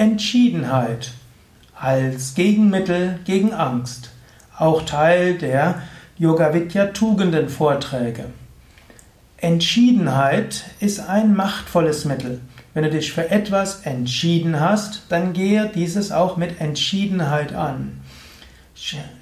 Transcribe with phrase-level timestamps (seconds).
[0.00, 1.12] Entschiedenheit
[1.78, 4.08] als Gegenmittel gegen Angst.
[4.56, 5.82] Auch Teil der
[6.16, 8.24] Yoga Vidya Tugenden Vorträge.
[9.36, 12.40] Entschiedenheit ist ein machtvolles Mittel.
[12.72, 18.00] Wenn du dich für etwas entschieden hast, dann gehe dieses auch mit Entschiedenheit an.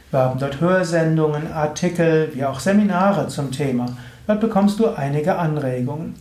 [0.09, 3.87] Wir haben dort Hörsendungen, Artikel, wie auch Seminare zum Thema.
[4.25, 6.15] Dort bekommst du einige Anregungen.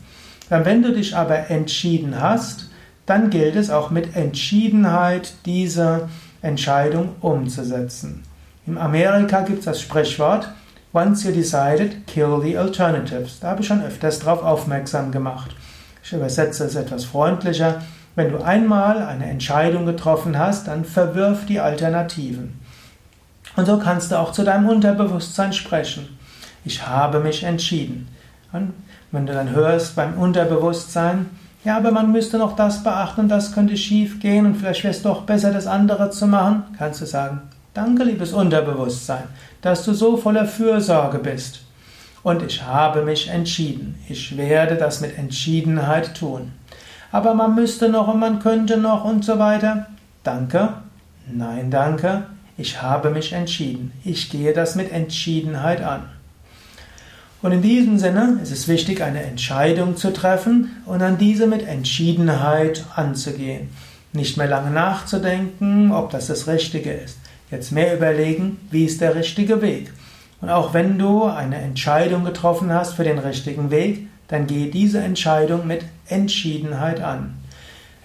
[0.48, 2.70] Wenn du dich aber entschieden hast,
[3.06, 6.09] dann gilt es auch mit Entschiedenheit, diese
[6.43, 8.25] Entscheidung umzusetzen.
[8.67, 10.48] In Amerika gibt es das Sprichwort
[10.93, 13.39] Once you decided, kill the alternatives.
[13.39, 15.55] Da habe ich schon öfters darauf aufmerksam gemacht.
[16.03, 17.83] Ich übersetze es etwas freundlicher.
[18.15, 22.59] Wenn du einmal eine Entscheidung getroffen hast, dann verwirf die Alternativen.
[23.56, 26.19] Und so kannst du auch zu deinem Unterbewusstsein sprechen.
[26.65, 28.09] Ich habe mich entschieden.
[28.53, 28.75] Und
[29.12, 31.27] wenn du dann hörst beim Unterbewusstsein,
[31.65, 34.95] ja, aber man müsste noch das beachten und das könnte schief gehen und vielleicht wäre
[34.95, 37.41] es doch besser, das andere zu machen, kannst du sagen,
[37.75, 39.25] danke, liebes Unterbewusstsein,
[39.62, 41.62] dass du so voller Fürsorge bist.
[42.22, 43.99] Und ich habe mich entschieden.
[44.09, 46.53] Ich werde das mit Entschiedenheit tun.
[47.12, 49.87] Aber man müsste noch und man könnte noch und so weiter.
[50.25, 50.69] Danke.
[51.33, 52.25] Nein, danke.
[52.59, 53.93] Ich habe mich entschieden.
[54.05, 56.05] Ich gehe das mit Entschiedenheit an.
[57.43, 61.66] Und in diesem Sinne ist es wichtig, eine Entscheidung zu treffen und an diese mit
[61.66, 63.69] Entschiedenheit anzugehen.
[64.12, 67.19] Nicht mehr lange nachzudenken, ob das das Richtige ist.
[67.50, 69.93] Jetzt mehr überlegen, wie ist der richtige Weg.
[70.41, 75.00] Und auch wenn du eine Entscheidung getroffen hast für den richtigen Weg, dann gehe diese
[75.00, 77.34] Entscheidung mit Entschiedenheit an.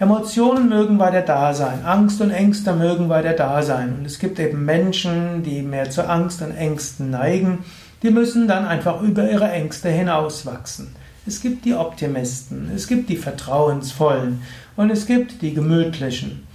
[0.02, 3.98] Emotionen mögen weiter da sein, Angst und Ängste mögen weiter da sein.
[4.00, 7.60] Und es gibt eben Menschen, die mehr zu Angst und Ängsten neigen,
[8.02, 10.96] die müssen dann einfach über ihre Ängste hinauswachsen.
[11.28, 14.42] Es gibt die Optimisten, es gibt die Vertrauensvollen
[14.76, 16.48] und es gibt die Gemütlichen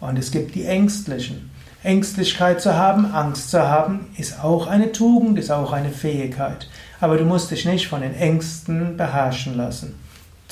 [0.00, 1.50] und es gibt die Ängstlichen.
[1.82, 6.70] Ängstlichkeit zu haben, Angst zu haben, ist auch eine Tugend, ist auch eine Fähigkeit.
[7.00, 9.94] Aber du musst dich nicht von den Ängsten beherrschen lassen.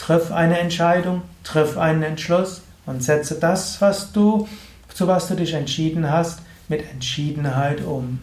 [0.03, 4.49] Triff eine Entscheidung, triff einen Entschluss und setze das, was du,
[4.93, 8.19] zu was du dich entschieden hast, mit Entschiedenheit um.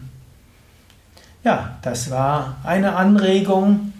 [1.42, 3.94] Ja, das war eine Anregung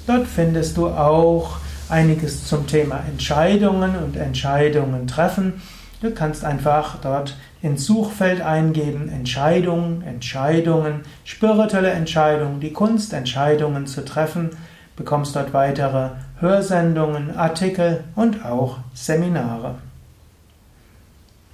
[0.07, 1.57] Dort findest du auch
[1.89, 5.61] einiges zum Thema Entscheidungen und Entscheidungen treffen.
[6.01, 14.05] Du kannst einfach dort ins Suchfeld eingeben Entscheidungen, Entscheidungen, spirituelle Entscheidungen, die Kunst, Entscheidungen zu
[14.05, 14.51] treffen,
[14.95, 16.09] bekommst dort weitere
[16.39, 19.75] Hörsendungen, Artikel und auch Seminare.